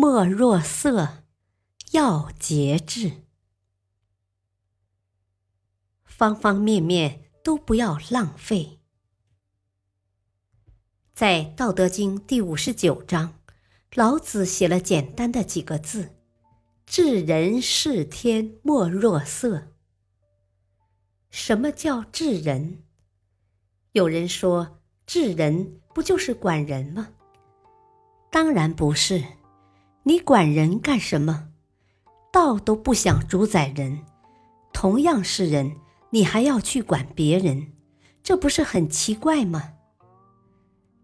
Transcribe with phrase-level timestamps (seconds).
[0.00, 1.24] 莫若色，
[1.90, 3.24] 要节制。
[6.04, 8.78] 方方面面都不要浪费。
[11.12, 13.40] 在《道德经》第五十九章，
[13.92, 16.14] 老子写了简单的几个字
[16.86, 19.72] ：“治人事天，莫若色。”
[21.28, 22.84] 什么叫治人？
[23.90, 27.08] 有人说，治人不就是管人吗？
[28.30, 29.24] 当然不是。
[30.04, 31.48] 你管人干什么？
[32.30, 34.04] 道都不想主宰人，
[34.72, 35.76] 同样是人，
[36.10, 37.72] 你还要去管别人，
[38.22, 39.72] 这不是很奇怪吗？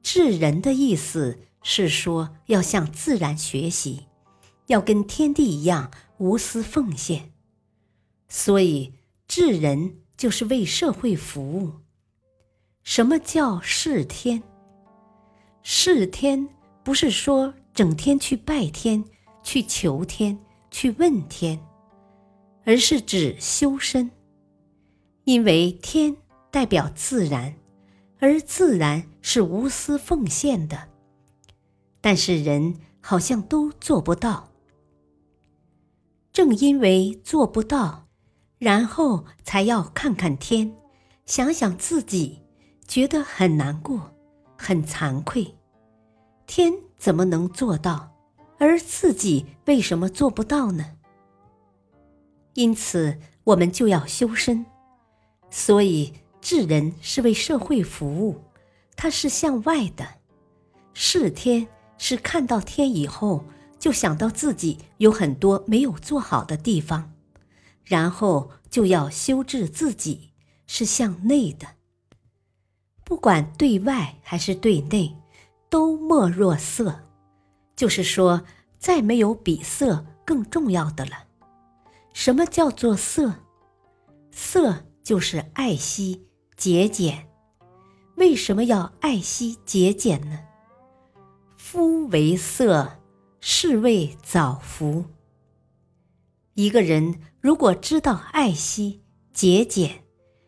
[0.03, 4.07] 治人的意思是说要向自然学习，
[4.67, 7.33] 要跟天地一样无私奉献，
[8.29, 8.93] 所以
[9.27, 11.73] 治人就是为社会服务。
[12.83, 14.43] 什么叫事天？
[15.63, 16.49] 事天
[16.83, 17.55] 不是说。
[17.75, 19.05] 整天去拜天、
[19.43, 20.39] 去求天、
[20.71, 21.59] 去问天，
[22.65, 24.09] 而是指修身。
[25.25, 26.17] 因为天
[26.53, 27.57] 代表自然，
[28.21, 30.89] 而自然是无私奉献的，
[32.01, 34.53] 但是人好像都做不到。
[36.33, 38.07] 正因为做不到，
[38.59, 40.73] 然后才要看看天，
[41.27, 42.39] 想想自己，
[42.87, 44.15] 觉得很难过，
[44.57, 45.53] 很惭愧。
[46.47, 46.73] 天。
[47.05, 48.15] 怎么能做到？
[48.57, 50.93] 而自己为什么做不到呢？
[52.55, 54.65] 因此，我们就要修身。
[55.51, 58.41] 所以，治人是为社会服务，
[58.97, 60.07] 它是向外的；
[60.95, 61.69] 是天，
[61.99, 63.45] 是看到天以后，
[63.79, 67.13] 就想到自己有很多没有做好的地方，
[67.85, 70.31] 然后就要修治自己，
[70.67, 71.67] 是向内的。
[73.05, 75.15] 不管对外还是对内。
[75.75, 77.01] 都莫若色，
[77.75, 78.45] 就是说，
[78.79, 81.25] 再没有比色更重要的了。
[82.13, 83.41] 什么叫做色？
[84.31, 87.27] 色就是爱惜、节俭。
[88.15, 90.39] 为什么要爱惜、节俭呢？
[91.57, 93.01] 夫为色，
[93.41, 95.07] 是谓早福。
[96.55, 99.03] 一个人如果知道爱惜、
[99.33, 100.05] 节俭，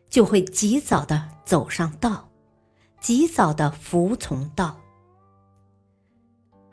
[0.09, 2.29] 就会及早的走上道，
[3.01, 4.79] 及早的服从道。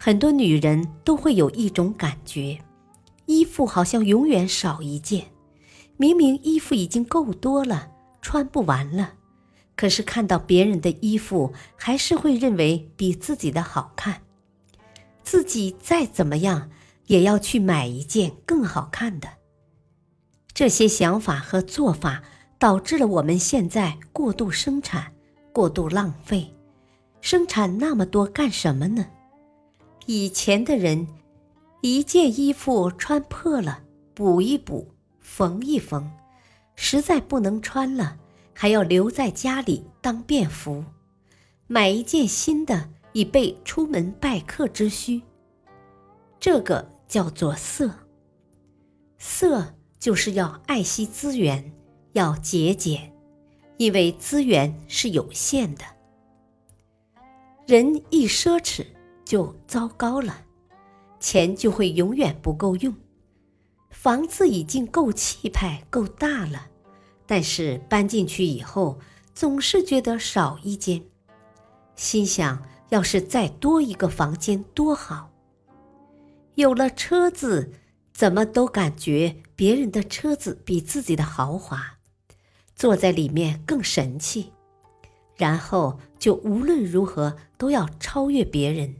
[0.06, 2.59] 很多女人都会有一种感觉，
[3.25, 5.28] 衣服好像永远少一件，
[5.96, 7.90] 明明衣服已经够多了，
[8.22, 9.14] 穿不完了，
[9.78, 14.24] 可是看到别人的衣服，还是会认为比自己的好看，
[15.24, 16.70] 自己再怎么样
[17.08, 19.30] 也要去买一件更好看的。
[20.53, 22.22] 这些想法和做法，
[22.59, 25.14] 导致了我们现在过度生产、
[25.53, 26.53] 过度浪费，
[27.22, 29.06] 生产那么多干什么呢？
[30.06, 31.08] 以前的人，
[31.81, 33.84] 一件衣服穿破了，
[34.14, 34.88] 补一补，
[35.19, 36.12] 缝一缝，
[36.75, 38.18] 实在不能穿了，
[38.53, 40.84] 还要留在家里当便服，
[41.68, 45.22] 买一件新的，以备出门拜客之需。
[46.40, 47.90] 这个叫做色。
[49.18, 51.74] 色就是要爱惜资源，
[52.12, 53.14] 要节俭，
[53.78, 55.85] 因为资源是有限的。
[57.66, 58.85] 人一奢侈。
[59.34, 60.46] 就糟糕了，
[61.20, 62.94] 钱就会永远不够用。
[63.90, 66.68] 房子已经够气派、够大了，
[67.26, 69.00] 但是搬进去以后，
[69.34, 71.04] 总是觉得少一间。
[71.96, 75.32] 心想，要是再多一个房间多好。
[76.53, 77.74] 有了车子，
[78.14, 81.97] 怎么都感觉别人的车子比自己的豪华，
[82.76, 84.53] 坐在里面更神气，
[85.36, 88.97] 然后就无论如何都要超越别人。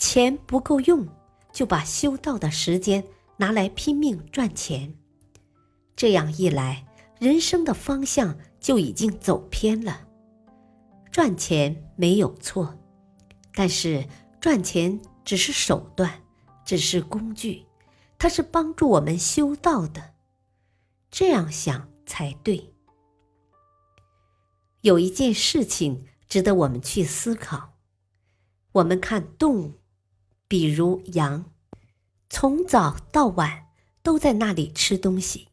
[0.00, 1.06] 钱不够用，
[1.52, 3.04] 就把修道的时间
[3.36, 4.94] 拿来拼命赚钱。
[5.94, 6.86] 这样一来，
[7.20, 10.08] 人生的方向就已经走偏了。
[11.12, 12.74] 赚钱没有错，
[13.52, 14.08] 但是
[14.40, 16.22] 赚钱只是手段，
[16.64, 17.66] 只是工具，
[18.18, 20.14] 它是帮助我们修道的。
[21.10, 22.72] 这样想才对。
[24.80, 27.74] 有一件事情值得我们去思考：
[28.72, 29.79] 我们看动物。
[30.50, 31.44] 比如羊，
[32.28, 33.66] 从早到晚
[34.02, 35.46] 都在那里吃东西。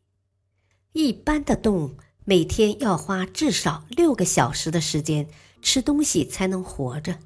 [0.94, 5.30] 一般的动物每天要花至少六个小时的时间
[5.62, 7.20] 吃东西才能活着，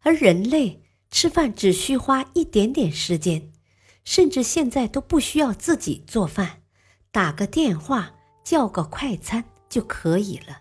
[0.00, 0.82] 而人类
[1.12, 3.52] 吃饭只需花一点点时间，
[4.02, 6.62] 甚至现在都不需要自己做饭，
[7.12, 10.58] 打个电话叫个快餐就可以了。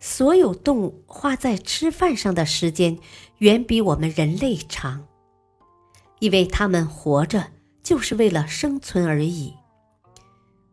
[0.00, 2.98] 所有动物花在吃饭上的时间
[3.42, 5.08] 远比我们人类长，
[6.20, 7.50] 因为他们活着
[7.82, 9.52] 就是为了生存而已。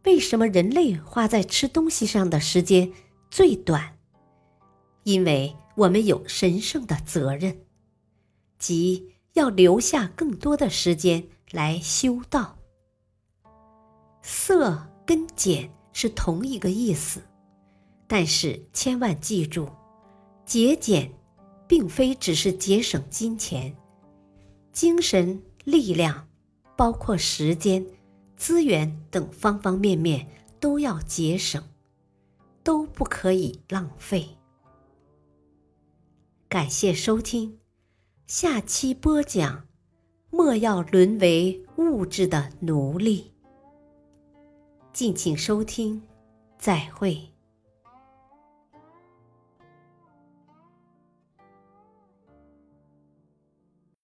[0.03, 2.91] 为什么人类花在吃东西上的时间
[3.31, 3.97] 最短？
[5.01, 7.57] 因为我们有神圣的责任，
[8.59, 12.55] 即要留下更多的时间来修道。
[14.21, 17.19] 色跟俭是同一个意思。
[18.05, 19.67] 但是千万记住，
[20.45, 21.11] 节俭
[21.69, 23.77] 并非只是节省金钱、
[24.71, 26.27] 精神力量，
[26.75, 27.85] 包括时间、
[28.35, 30.27] 资源等方方面面
[30.59, 31.63] 都要节省，
[32.63, 34.27] 都不可以浪费。
[36.47, 37.59] 感谢收听，
[38.25, 39.67] 下期播讲：
[40.31, 43.31] 莫要沦为物质的奴隶。
[44.91, 46.01] 敬请收听，
[46.57, 47.29] 再会。